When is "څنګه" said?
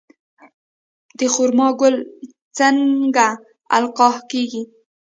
2.57-3.27